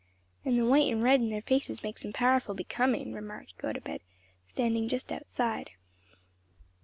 "And 0.43 0.57
the 0.57 0.65
white 0.65 0.91
and 0.91 1.03
red 1.03 1.19
in 1.21 1.27
their 1.27 1.43
faces 1.43 1.83
makes 1.83 2.01
them 2.01 2.11
powerful 2.11 2.55
becoming," 2.55 3.13
remarked 3.13 3.55
Gotobed, 3.59 4.01
standing 4.47 4.87
just 4.87 5.11
outside. 5.11 5.69